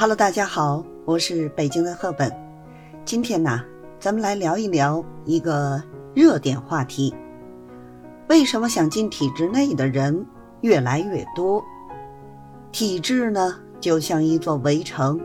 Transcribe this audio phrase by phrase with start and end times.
[0.00, 2.34] Hello，大家好，我是北京的赫本。
[3.04, 3.60] 今天呢，
[3.98, 5.82] 咱们来聊一聊一个
[6.14, 7.14] 热点话题：
[8.26, 10.26] 为什么想进体制内的人
[10.62, 11.62] 越来越多？
[12.72, 15.20] 体制呢，就像一座围城，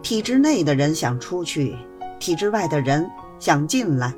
[0.00, 1.74] 体制内的人想出去，
[2.20, 3.10] 体制外的人
[3.40, 4.14] 想进来。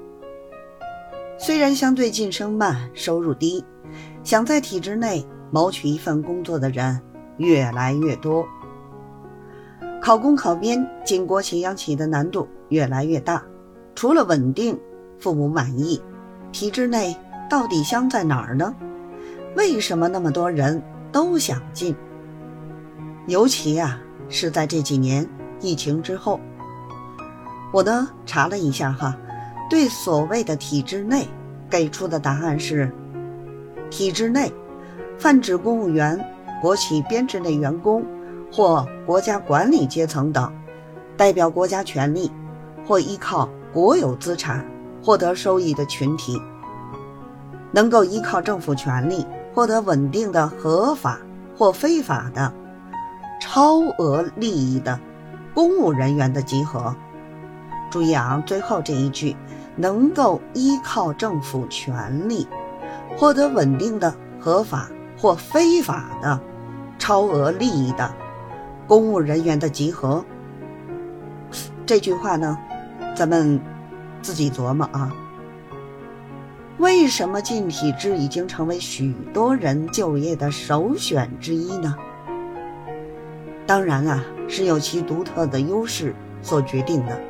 [1.39, 3.65] 虽然相对晋升慢、收入低，
[4.23, 7.01] 想在体制内谋取一份工作的人
[7.39, 8.47] 越来越多。
[10.07, 13.43] 考公考编进国企央企的难度越来越大，
[13.97, 14.79] 除了稳定、
[15.19, 16.01] 父母满意，
[16.53, 17.17] 体制内
[17.51, 18.73] 到底香在哪儿呢？
[19.57, 21.93] 为什么那么多人都想进？
[23.27, 23.99] 尤其啊，
[24.29, 25.29] 是在这几年
[25.61, 26.39] 疫情之后，
[27.73, 29.19] 我呢查了一下哈，
[29.69, 31.27] 对所谓的体制内
[31.69, 32.89] 给出的答案是：
[33.91, 34.53] 体制内
[35.19, 36.17] 泛指公务员、
[36.63, 38.07] 国企编制内员工。
[38.57, 40.51] 或国家管理阶层等，
[41.15, 42.33] 代表国家权力
[42.87, 44.65] 或依靠国有资产
[45.05, 46.41] 获得收益的群体，
[47.71, 51.19] 能够依靠政府权力获得稳定的合法
[51.55, 52.51] 或非法的
[53.43, 54.99] 超额利益的
[55.53, 56.97] 公务人员的集合。
[57.91, 59.37] 注意啊，最后这一句，
[59.77, 62.49] 能够依靠政府权力
[63.19, 66.41] 获得稳定的合法或非法的
[66.99, 68.11] 超额利益的。
[68.87, 70.25] 公务人员的集合，
[71.85, 72.57] 这句话呢，
[73.17, 73.61] 咱们
[74.23, 75.13] 自己琢磨啊。
[76.79, 81.97] 为什么进体制已经成为许多人就业的首选之一呢？
[83.67, 87.21] 当然啊，是有其独特的优势所决定的。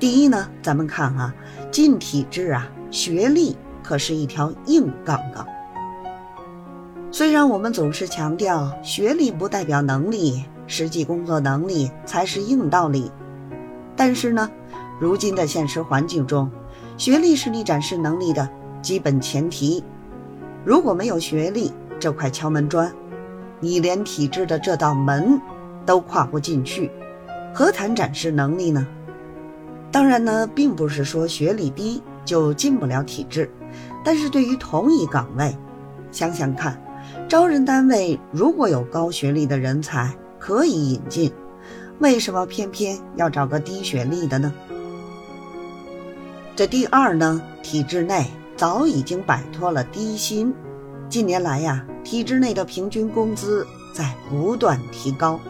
[0.00, 1.32] 第一呢，咱们看啊，
[1.70, 5.46] 进体制啊，学历可是一条硬杠杠。
[7.14, 13.08] 虽然我们总是强调学历不代表能力，实际工作能力才是硬道理，
[13.94, 14.50] 但是呢，
[14.98, 16.50] 如今的现实环境中，
[16.96, 18.50] 学历是你展示能力的
[18.82, 19.84] 基本前提。
[20.64, 22.92] 如果没有学历这块敲门砖，
[23.60, 25.40] 你连体制的这道门
[25.86, 26.90] 都跨不进去，
[27.54, 28.84] 何谈展示能力呢？
[29.92, 33.48] 当然呢，并不是说学历低就进不了体制，
[34.04, 35.56] 但是对于同一岗位，
[36.10, 36.76] 想想看。
[37.28, 41.32] 招人单位如果有高学历的人才可以引进，
[41.98, 44.52] 为什么偏偏要找个低学历的呢？
[46.54, 50.54] 这第二呢，体制内早已经摆脱了低薪，
[51.08, 55.40] 近年来呀，体制内的平均工资在不断提高。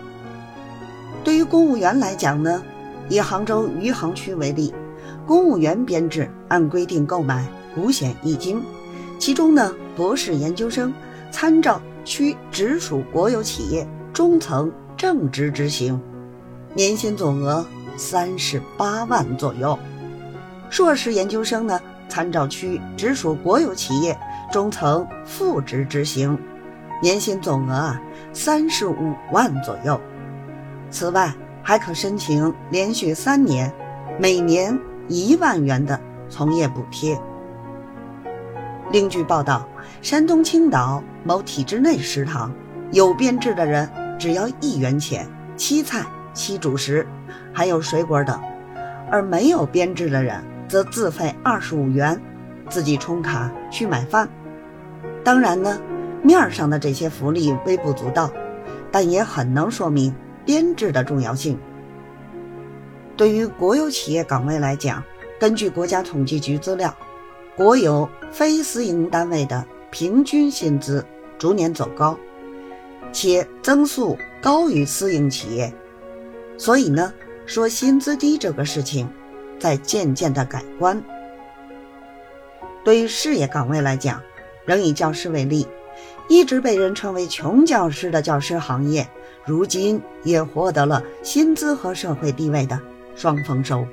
[1.22, 2.62] 对于公务员来讲呢，
[3.08, 4.72] 以杭州余杭区为例，
[5.26, 8.62] 公务员编制按规定购买五险一金，
[9.18, 10.92] 其中呢，博士研究生。
[11.34, 16.00] 参照区直属国有企业中层正职执行，
[16.74, 19.76] 年薪总额三十八万左右；
[20.70, 24.16] 硕士研究生呢，参照区直属国有企业
[24.52, 26.38] 中层副职执行，
[27.02, 28.00] 年薪总额啊
[28.32, 30.00] 三十五万左右。
[30.88, 31.34] 此外，
[31.64, 33.74] 还可申请连续三年
[34.20, 34.78] 每年
[35.08, 37.20] 一万元的从业补贴。
[38.92, 39.68] 另据报道，
[40.04, 42.52] 山东青岛某体制内食堂，
[42.92, 43.88] 有编制的人
[44.18, 45.26] 只要一元钱，
[45.56, 46.04] 七菜
[46.34, 47.06] 七主食，
[47.54, 48.38] 还有水果等；
[49.10, 52.20] 而没有编制的人则自费二十五元，
[52.68, 54.28] 自己充卡去买饭。
[55.24, 55.80] 当然呢，
[56.22, 58.30] 面上的这些福利微不足道，
[58.92, 61.58] 但也很能说明编制的重要性。
[63.16, 65.02] 对于国有企业岗位来讲，
[65.40, 66.94] 根据国家统计局资料。
[67.56, 71.06] 国有非私营单位的平均薪资
[71.38, 72.18] 逐年走高，
[73.12, 75.72] 且增速高于私营企业，
[76.58, 77.14] 所以呢，
[77.46, 79.08] 说薪资低这个事情
[79.56, 81.00] 在渐渐的改观。
[82.82, 84.20] 对于事业岗位来讲，
[84.64, 85.64] 仍以教师为例，
[86.28, 89.08] 一直被人称为“穷教师”的教师行业，
[89.46, 92.80] 如今也获得了薪资和社会地位的
[93.14, 93.86] 双丰收。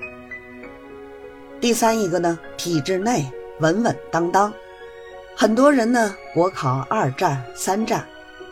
[1.60, 3.32] 第三一个呢，体制内。
[3.60, 4.52] 稳稳当当，
[5.42, 8.06] 很多人呢，国考二战、三战，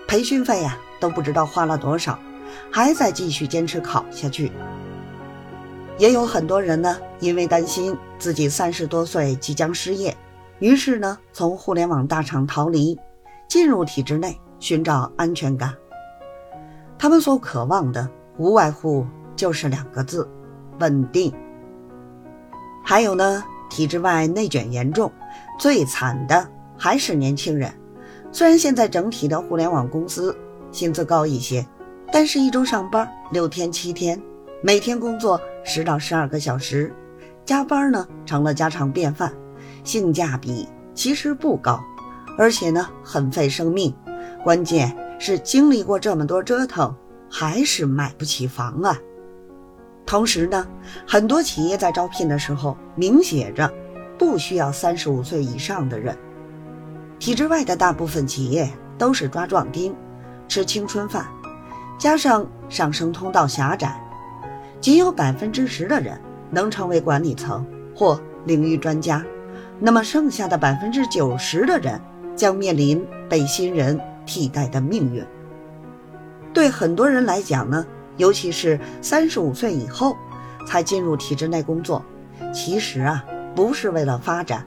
[0.07, 2.17] 培训费呀都不知道花了多少，
[2.71, 4.51] 还在继续坚持考下去。
[5.99, 10.17] 也有很多人呢，因为担心自己三十多岁即将失业，
[10.57, 12.99] 于是呢，从互联网大厂逃离，
[13.47, 15.71] 进入体制内寻找安全感。
[16.97, 18.09] 他们所渴望的，
[18.39, 19.05] 无外乎
[19.35, 20.27] 就是两个字：
[20.79, 21.31] 稳定。
[22.83, 23.43] 还有呢？
[23.69, 25.11] 体制外内卷严重，
[25.59, 27.71] 最惨的还是年轻人。
[28.31, 30.35] 虽然现在整体的互联网公司
[30.71, 31.65] 薪资高一些，
[32.11, 34.19] 但是，一周上班六天七天，
[34.63, 36.93] 每天工作十到十二个小时，
[37.45, 39.33] 加班呢成了家常便饭，
[39.83, 41.79] 性价比其实不高，
[42.37, 43.93] 而且呢很费生命。
[44.43, 46.95] 关键是经历过这么多折腾，
[47.29, 48.97] 还是买不起房啊。
[50.05, 50.67] 同时呢，
[51.05, 53.71] 很多企业在招聘的时候明写着，
[54.17, 56.17] 不需要三十五岁以上的人。
[57.19, 59.93] 体制外的大部分企业都是抓壮丁，
[60.47, 61.27] 吃青春饭，
[61.97, 64.01] 加上上升通道狭窄，
[64.79, 66.19] 仅有百分之十的人
[66.49, 69.23] 能成为管理层或领域专家，
[69.79, 71.99] 那么剩下的百分之九十的人
[72.37, 75.21] 将面临被新人替代的命运。
[76.53, 80.15] 对很多人来讲呢，尤其是三十五岁以后
[80.65, 82.01] 才进入体制内工作，
[82.53, 84.65] 其实啊，不是为了发展。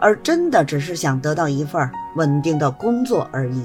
[0.00, 3.64] 而真的只是想得到一份稳定的工作而已。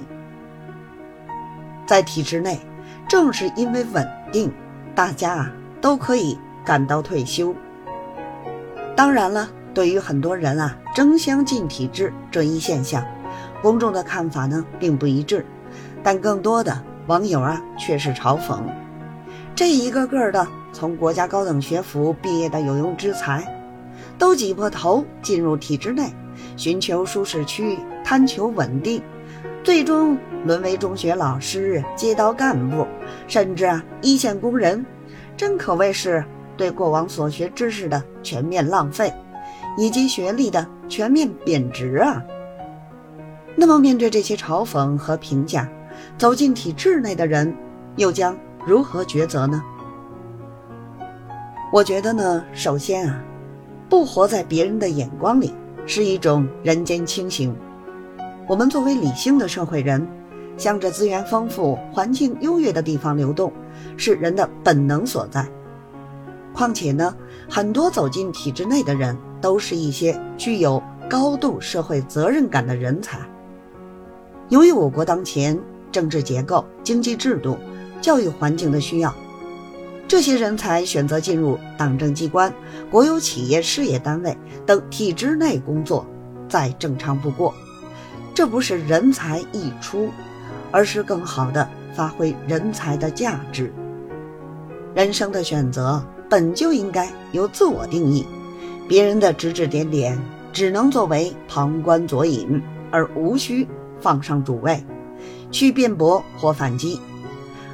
[1.85, 2.59] 在体制内，
[3.07, 4.51] 正是因为稳定，
[4.93, 7.55] 大家啊都可以感到退休。
[8.95, 13.05] 当然了，对于很多人啊争相进体制这一现象，
[13.61, 15.45] 公众的看法呢并不一致，
[16.03, 18.59] 但更多的网友啊却是嘲讽
[19.55, 23.43] 这一个个的从国家高等学府毕业的有用之才，
[24.19, 26.13] 都挤破头进入体制内。
[26.55, 29.01] 寻求舒适区，贪求稳定，
[29.63, 32.85] 最终沦为中学老师、街道干部，
[33.27, 34.85] 甚至一线工人，
[35.35, 36.23] 真可谓是
[36.55, 39.13] 对过往所学知识的全面浪费，
[39.77, 42.23] 以及学历的全面贬值啊！
[43.55, 45.69] 那么，面对这些嘲讽和评价，
[46.17, 47.53] 走进体制内的人
[47.97, 49.61] 又将如何抉择呢？
[51.73, 53.21] 我觉得呢，首先啊，
[53.89, 55.51] 不活在别人的眼光里。
[55.85, 57.55] 是一种人间清醒。
[58.47, 60.07] 我们作为理性的社会人，
[60.55, 63.51] 向着资源丰富、环境优越的地方流动，
[63.97, 65.49] 是人的本能所在。
[66.53, 67.15] 况且呢，
[67.49, 73.17] 很多走进体制内的人，都是一些具有高度社会责任感的人才。
[74.49, 75.59] 由于我国当前
[75.91, 77.57] 政治结构、经济制度、
[77.99, 79.11] 教育环境的需要。
[80.09, 82.51] 这些人才选择进入党政机关、
[82.89, 84.35] 国有企业事业单位
[84.65, 86.03] 等体制内工作，
[86.49, 87.53] 再正常不过。
[88.33, 90.09] 这不是人才溢出，
[90.71, 93.71] 而是更好的发挥人才的价值。
[94.95, 98.25] 人生的选择本就应该由自我定义，
[98.87, 100.19] 别人的指指点点
[100.51, 102.59] 只能作为旁观佐引，
[102.89, 103.67] 而无需
[104.01, 104.83] 放上主位，
[105.51, 106.99] 去辩驳或反击。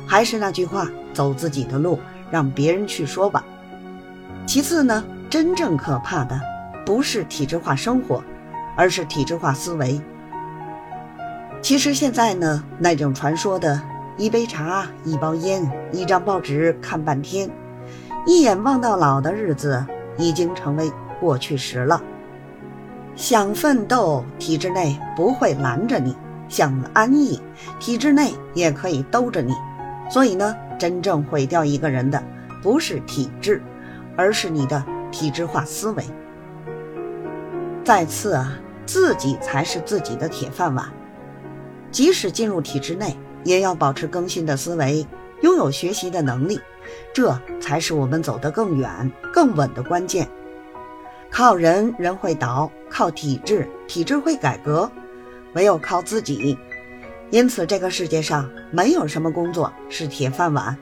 [0.05, 1.97] 还是那句话，走自己的路。
[2.31, 3.43] 让别人去说吧。
[4.45, 6.39] 其次呢，真正可怕的
[6.85, 8.23] 不是体制化生活，
[8.75, 9.99] 而是体制化思维。
[11.61, 13.81] 其实现在呢，那种传说的
[14.17, 17.49] 一杯茶、一包烟、一张报纸看半天，
[18.25, 19.83] 一眼望到老的日子，
[20.17, 22.01] 已经成为过去时了。
[23.15, 26.13] 想奋斗，体制内不会拦着你；
[26.47, 27.41] 想安逸，
[27.79, 29.53] 体制内也可以兜着你。
[30.09, 30.55] 所以呢。
[30.77, 32.21] 真正毁掉一个人的，
[32.61, 33.63] 不是体制，
[34.17, 36.03] 而是你的体制化思维。
[37.81, 40.91] 再次啊，自己才是自己的铁饭碗。
[41.91, 43.15] 即使进入体制内，
[43.45, 45.07] 也要保持更新的思维，
[45.41, 46.59] 拥有学习的能力，
[47.13, 50.27] 这才是我们走得更远、更稳的关键。
[51.31, 54.91] 靠人人会倒，靠体制体制会改革，
[55.53, 56.57] 唯有靠自己。
[57.31, 60.77] 因此，这个世界上没有什么工作是铁饭碗，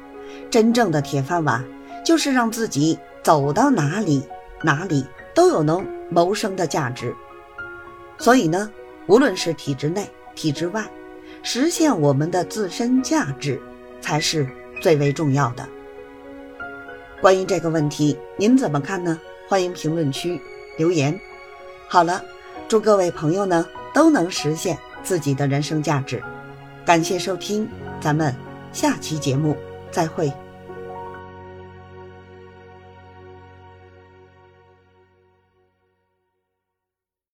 [0.51, 1.63] 真正的铁饭碗
[2.05, 4.21] 就是让自己走到哪里
[4.61, 7.15] 哪里都有能谋生的价值。
[8.17, 8.69] 所以呢，
[9.07, 10.85] 无论是体制内、体制外，
[11.41, 13.59] 实现我们的自身价值
[14.01, 14.47] 才是
[14.81, 15.67] 最为重要的。
[17.21, 19.19] 关于这个问题，您怎么看呢？
[19.47, 20.39] 欢迎评论区
[20.77, 21.17] 留言。
[21.87, 22.21] 好了，
[22.67, 24.77] 祝各位朋友呢都能实现。
[25.03, 26.23] 自己的人生价值，
[26.85, 27.67] 感谢收听，
[28.01, 28.35] 咱们
[28.73, 29.55] 下期节目
[29.91, 30.31] 再会。